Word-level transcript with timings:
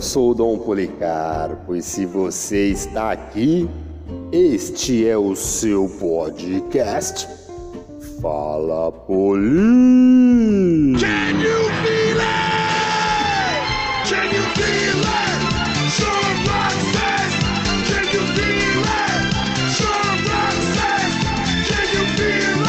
Eu 0.00 0.04
sou 0.04 0.30
o 0.30 0.34
Dom 0.34 0.56
Policarpo 0.56 1.76
e 1.76 1.82
se 1.82 2.06
você 2.06 2.68
está 2.68 3.12
aqui, 3.12 3.68
este 4.32 5.06
é 5.06 5.14
o 5.14 5.36
seu 5.36 5.90
podcast. 6.00 7.28
Fala 8.18 8.90
Poli! 8.90 9.50
Can 10.98 11.42
you 11.42 11.68
feel 11.82 12.16
it? 12.16 13.60
Can 14.08 14.24
you 14.24 14.42
feel 14.56 15.04
it? 15.04 15.44
Can 17.84 18.04
you 18.08 18.24
feel 18.34 18.80
it? 18.80 19.20
Can 21.68 21.88
you 21.92 22.06
feel 22.16 22.64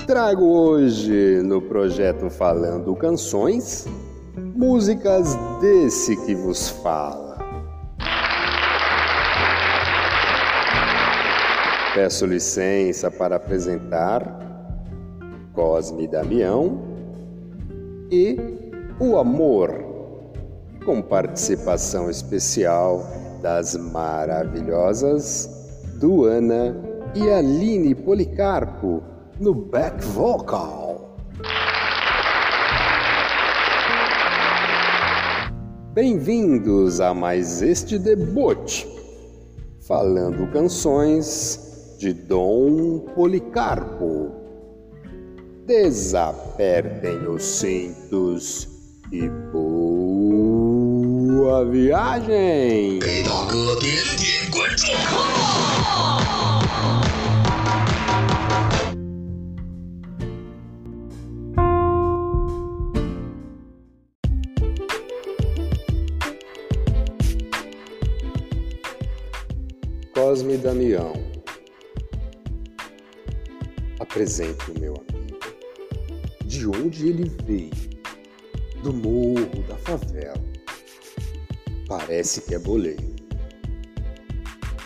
it? 0.00 0.04
Trago 0.08 0.46
hoje 0.46 1.42
no 1.44 1.62
projeto 1.62 2.28
Falando 2.28 2.92
Canções 2.96 3.86
músicas 4.56 5.36
desse 5.60 6.16
que 6.24 6.34
vos 6.34 6.68
fala. 6.68 7.36
Peço 11.94 12.24
licença 12.24 13.10
para 13.10 13.36
apresentar 13.36 14.38
Cosme 15.52 16.06
Damião 16.06 16.80
e 18.10 18.38
O 18.98 19.18
Amor, 19.18 19.72
com 20.84 21.02
participação 21.02 22.08
especial 22.08 23.06
das 23.42 23.76
maravilhosas 23.76 25.50
Duana 26.00 26.74
e 27.14 27.30
Aline 27.30 27.94
Policarpo 27.94 29.02
no 29.38 29.54
back 29.54 30.04
vocal. 30.04 30.85
Bem-vindos 35.96 37.00
a 37.00 37.14
mais 37.14 37.62
este 37.62 37.98
debate, 37.98 38.86
falando 39.88 40.46
canções 40.52 41.96
de 41.98 42.12
Dom 42.12 42.98
Policarpo. 43.14 44.30
Desapertem 45.64 47.26
os 47.26 47.42
cintos 47.42 48.68
e 49.10 49.26
boa 49.50 51.64
viagem! 51.64 52.98
Cosme 70.16 70.56
Damião. 70.56 71.12
Apresento 74.00 74.72
o 74.72 74.80
meu 74.80 74.94
amigo. 74.94 75.38
De 76.42 76.66
onde 76.66 77.08
ele 77.10 77.30
veio? 77.44 77.70
Do 78.82 78.94
morro, 78.94 79.62
da 79.68 79.76
favela. 79.76 80.42
Parece 81.86 82.40
que 82.40 82.54
é 82.54 82.58
boleiro. 82.58 83.14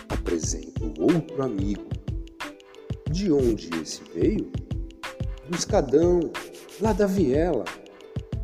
Apresento 0.09 0.91
outro 0.99 1.41
amigo. 1.41 1.87
De 3.09 3.31
onde 3.31 3.69
esse 3.81 4.01
veio? 4.13 4.51
Do 5.47 5.57
escadão, 5.57 6.29
lá 6.81 6.91
da 6.91 7.07
viela. 7.07 7.63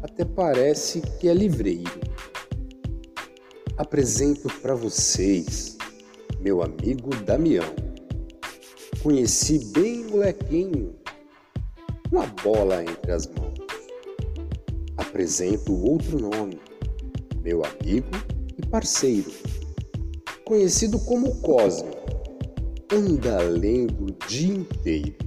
Até 0.01 0.23
parece 0.23 1.01
que 1.19 1.27
é 1.27 1.33
livreiro. 1.33 1.99
Apresento 3.75 4.47
para 4.61 4.73
vocês 4.73 5.76
meu 6.47 6.63
amigo 6.63 7.09
Damião. 7.25 7.75
Conheci 9.03 9.59
bem 9.73 10.05
molequinho, 10.05 10.95
uma 12.09 12.25
bola 12.41 12.81
entre 12.83 13.11
as 13.11 13.27
mãos. 13.27 13.59
Apresento 14.95 15.73
outro 15.73 16.17
nome, 16.17 16.57
meu 17.43 17.65
amigo 17.65 18.07
e 18.57 18.65
parceiro, 18.65 19.29
conhecido 20.45 20.97
como 20.99 21.35
Cosme. 21.41 21.91
Anda 22.93 23.41
lendo 23.41 24.05
o 24.05 24.27
dia 24.29 24.55
inteiro. 24.55 25.17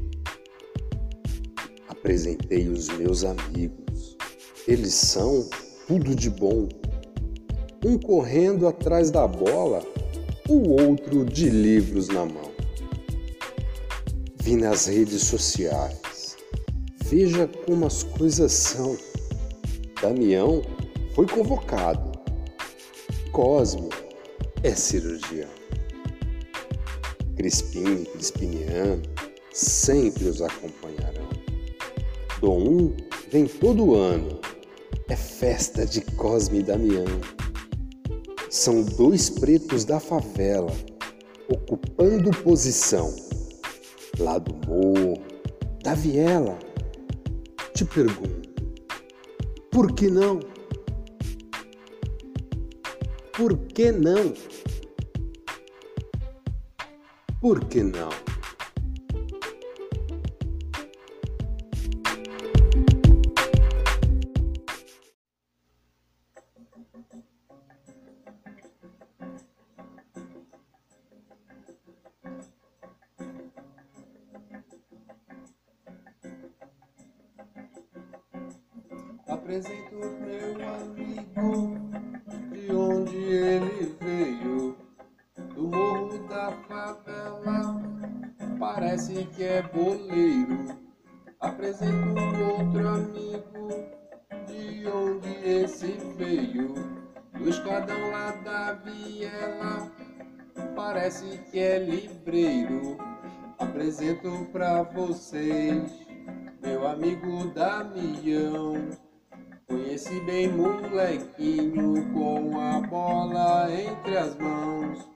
Apresentei 1.87 2.66
os 2.66 2.88
meus 2.97 3.25
amigos. 3.25 4.16
Eles 4.66 4.94
são 4.94 5.47
tudo 5.87 6.14
de 6.14 6.31
bom. 6.31 6.66
Um 7.84 7.98
correndo 7.98 8.66
atrás 8.66 9.10
da 9.10 9.28
bola 9.28 9.82
o 10.50 10.69
outro 10.84 11.25
de 11.25 11.49
livros 11.49 12.09
na 12.09 12.25
mão. 12.25 12.50
Vi 14.43 14.56
nas 14.56 14.87
redes 14.87 15.22
sociais. 15.22 16.37
Veja 17.05 17.47
como 17.66 17.87
as 17.87 18.03
coisas 18.03 18.50
são. 18.50 18.99
Damião 20.03 20.61
foi 21.15 21.28
convocado. 21.28 22.11
Cosme 23.31 23.91
é 24.65 24.75
cirurgião. 24.75 25.49
Crispim 27.37 28.03
e 28.03 28.06
Crispiniano 28.06 29.03
sempre 29.53 30.25
os 30.25 30.43
acompanharão. 30.43 31.28
Dom 32.41 32.59
um 32.59 32.97
vem 33.31 33.47
todo 33.47 33.94
ano. 33.94 34.41
É 35.09 35.15
festa 35.15 35.87
de 35.87 36.00
Cosme 36.00 36.59
e 36.59 36.62
Damião 36.65 37.06
são 38.50 38.83
dois 38.83 39.31
pretos 39.31 39.84
da 39.84 40.00
favela 40.00 40.72
ocupando 41.49 42.31
posição 42.43 43.15
lá 44.19 44.38
do 44.38 44.55
morro, 44.66 45.22
da 45.83 45.94
viela. 45.94 46.59
Te 47.72 47.84
pergunto, 47.84 48.50
por 49.71 49.93
que 49.93 50.09
não? 50.09 50.41
Por 53.33 53.56
que 53.56 53.93
não? 53.93 54.34
Por 57.41 57.65
que 57.65 57.82
não? 57.82 58.29
Apresento 79.50 79.97
meu 79.97 80.55
amigo, 80.77 81.75
de 82.53 82.72
onde 82.72 83.16
ele 83.16 83.97
veio, 84.00 84.77
do 85.56 85.66
morro 85.66 86.19
da 86.28 86.53
favela, 86.69 87.83
parece 88.61 89.25
que 89.34 89.43
é 89.43 89.61
boleiro. 89.61 90.66
Apresento 91.41 92.15
outro 92.49 92.88
amigo, 92.91 93.70
de 94.47 94.87
onde 94.87 95.31
esse 95.44 95.99
veio, 96.17 96.73
do 97.37 97.49
escadão 97.49 98.08
lá 98.12 98.31
da 98.44 98.75
viela, 98.75 99.91
parece 100.76 101.38
que 101.50 101.58
é 101.58 101.81
livreiro. 101.81 102.96
Apresento 103.58 104.46
pra 104.53 104.85
vocês, 104.85 106.06
meu 106.62 106.87
amigo 106.87 107.49
Damião. 107.53 109.09
Conheci 109.70 110.19
bem 110.22 110.49
molequinho 110.49 112.12
com 112.12 112.58
a 112.58 112.81
bola 112.88 113.69
entre 113.72 114.17
as 114.17 114.37
mãos. 114.37 115.08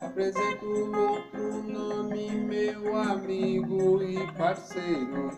Apresento 0.00 0.66
outro 0.66 1.62
nome, 1.62 2.28
meu 2.32 2.96
amigo 2.96 4.02
e 4.02 4.32
parceiro. 4.32 5.30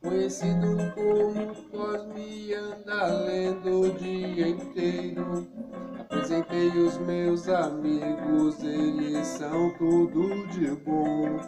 Conhecido 0.00 0.76
como 0.94 1.52
Cosme 1.72 2.54
anda 2.54 3.06
lendo 3.24 3.80
o 3.80 3.92
dia 3.94 4.50
inteiro. 4.50 5.48
Apresentei 5.98 6.68
os 6.68 6.96
meus 6.98 7.48
amigos, 7.48 8.62
eles 8.62 9.26
são 9.26 9.68
tudo 9.76 10.46
de 10.46 10.70
bom. 10.76 11.40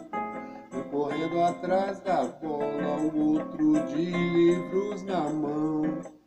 Um 0.73 0.83
correndo 0.91 1.39
atrás 1.41 2.01
da 2.01 2.25
bola, 2.25 2.97
o 2.99 3.33
outro 3.35 3.87
de 3.87 4.11
livros 4.11 5.03
na 5.03 5.29
mão. 5.29 6.22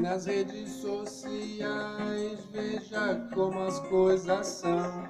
Nas 0.00 0.26
redes 0.26 0.70
sociais 0.70 2.38
veja 2.52 3.28
como 3.34 3.60
as 3.60 3.78
coisas 3.80 4.46
são. 4.46 5.08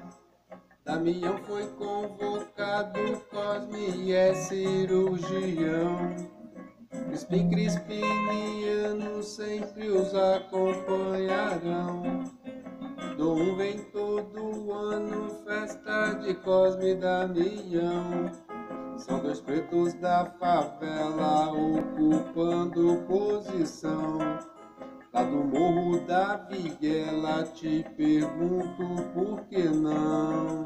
Damião 0.84 1.38
foi 1.44 1.66
convocado, 1.68 2.98
Cosme 3.30 4.12
é 4.12 4.34
cirurgião. 4.34 6.16
Crispim 7.06 7.48
Crispiniano 7.50 9.22
sempre 9.22 9.88
os 9.88 10.12
acompanharão. 10.14 12.24
Do 13.16 13.34
um 13.34 13.56
vem 13.56 13.78
todo 13.92 14.72
ano, 14.72 15.30
festa 15.46 16.14
de 16.14 16.34
Cosme 16.34 16.90
e 16.90 16.96
Damião. 16.96 18.32
São 18.96 19.20
dois 19.20 19.40
pretos 19.40 19.94
da 19.94 20.26
favela 20.38 21.52
ocupando 21.52 23.04
posição. 23.06 24.18
Lá 25.12 25.24
do 25.24 25.42
morro 25.42 26.06
da 26.06 26.36
Viguela 26.36 27.42
te 27.42 27.84
pergunto 27.96 29.10
por 29.12 29.44
que 29.48 29.64
não, 29.64 30.62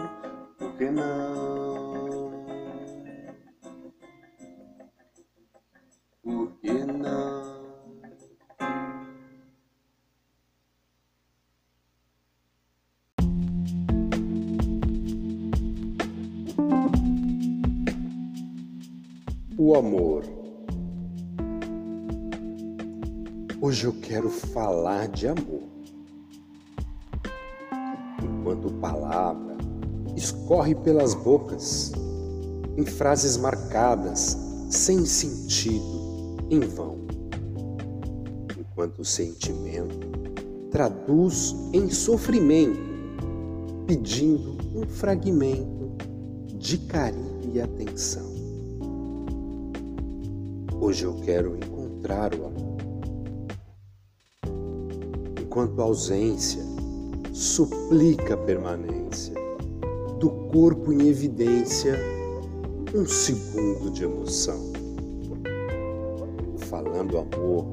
por 0.59 0.77
que 0.77 0.91
não, 0.91 2.31
por 6.23 6.53
que 6.61 6.73
não. 6.73 7.55
O 19.57 19.75
amor. 19.75 20.44
Hoje 23.67 23.87
eu 23.87 23.95
quero 23.95 24.29
falar 24.29 25.09
de 25.09 25.27
amor. 25.27 25.63
Enquanto 28.23 28.71
palavra 28.75 29.57
escorre 30.15 30.75
pelas 30.75 31.15
bocas, 31.15 31.91
em 32.77 32.85
frases 32.85 33.39
marcadas, 33.39 34.37
sem 34.69 35.07
sentido, 35.07 36.37
em 36.51 36.61
vão. 36.61 37.07
Enquanto 38.61 38.99
o 38.99 39.05
sentimento 39.05 40.11
traduz 40.71 41.57
em 41.73 41.89
sofrimento, 41.89 42.79
pedindo 43.87 44.59
um 44.75 44.87
fragmento 44.87 45.97
de 46.59 46.77
carinho 46.77 47.51
e 47.51 47.63
atenção. 47.63 48.31
Hoje 50.79 51.05
eu 51.05 51.15
quero 51.23 51.57
encontrar 51.57 52.35
o 52.35 52.45
amor. 52.45 52.64
Enquanto 55.55 55.81
ausência 55.81 56.65
suplica 57.33 58.37
permanência 58.37 59.33
do 60.19 60.29
corpo 60.51 60.93
em 60.93 61.07
evidência, 61.07 61.97
um 62.93 63.07
segundo 63.07 63.89
de 63.93 64.03
emoção. 64.03 64.73
Falando 66.59 67.19
amor, 67.19 67.67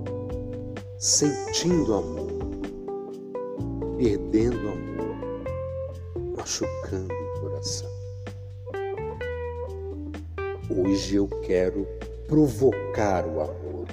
sentindo 0.99 1.95
amor, 1.95 2.27
perdendo 3.97 4.59
amor, 4.59 6.37
machucando 6.37 7.11
o 7.11 7.41
coração. 7.41 7.89
Hoje 10.69 11.15
eu 11.15 11.27
quero 11.41 11.87
provocar 12.27 13.25
o 13.25 13.41
amor. 13.41 13.87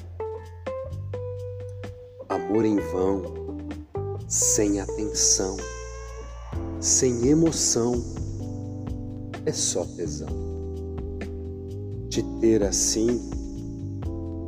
Amor 2.28 2.66
em 2.66 2.76
vão, 2.76 3.47
sem 4.28 4.78
atenção, 4.78 5.56
sem 6.78 7.28
emoção, 7.28 7.94
é 9.46 9.52
só 9.52 9.86
tesão. 9.86 10.28
Te 12.10 12.22
ter 12.38 12.62
assim 12.62 13.30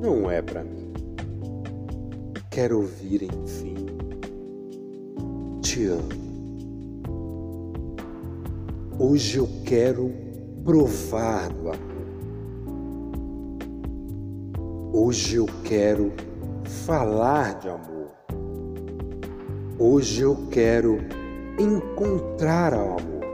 não 0.02 0.30
é 0.30 0.42
para 0.42 0.62
mim. 0.62 0.92
Quero 2.50 2.80
ouvir 2.80 3.22
enfim. 3.22 3.74
Te 5.62 5.86
amo. 5.86 6.20
Hoje 8.98 9.38
eu 9.38 9.48
quero 9.64 10.12
provar 10.62 11.48
do 11.48 11.70
amor. 11.70 11.90
Hoje 14.92 15.36
eu 15.36 15.46
quero 15.64 16.12
falar 16.84 17.58
de 17.60 17.68
amor. 17.70 17.99
Hoje 19.82 20.20
eu 20.20 20.36
quero 20.50 20.98
encontrar 21.58 22.74
amor. 22.98 23.32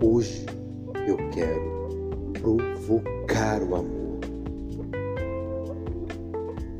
Hoje 0.00 0.46
eu 1.04 1.16
quero 1.30 2.30
provocar 2.40 3.60
o 3.60 3.74
amor. 3.74 4.20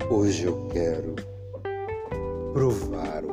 Hoje 0.08 0.44
eu 0.44 0.68
quero 0.68 1.16
provar 2.52 3.24
o 3.24 3.31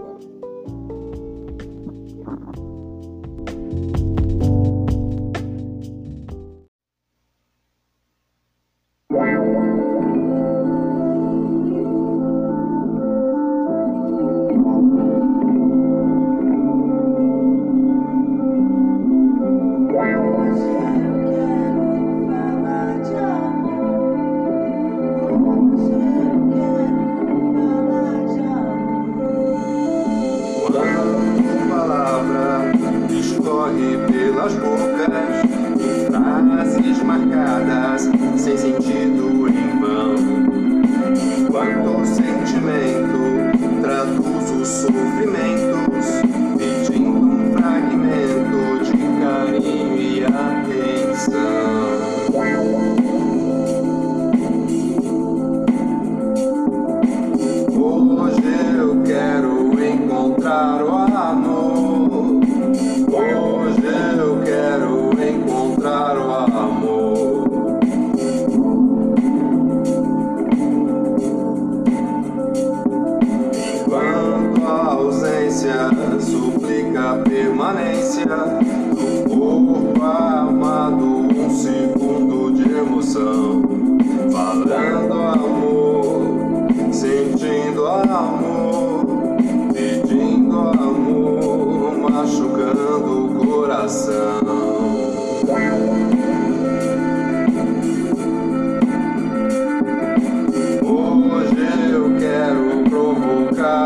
encontrar 60.60 60.99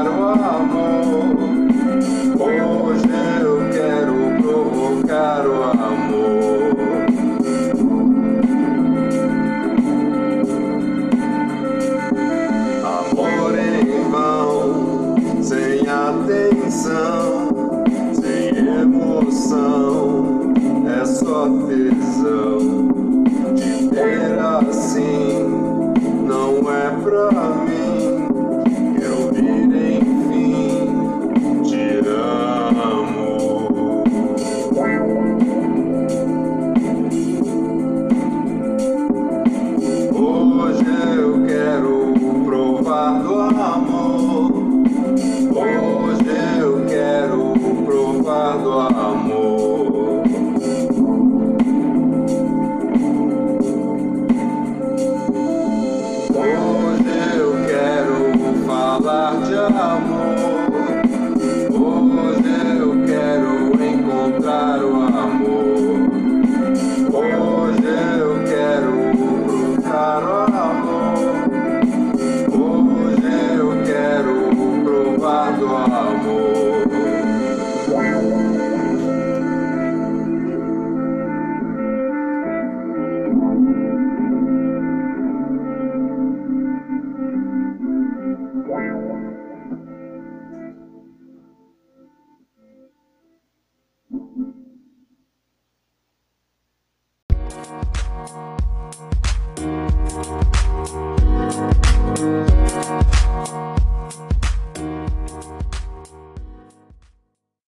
provocar 0.04 0.43